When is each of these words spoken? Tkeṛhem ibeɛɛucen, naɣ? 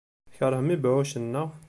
Tkeṛhem 0.31 0.67
ibeɛɛucen, 0.75 1.25
naɣ? 1.33 1.49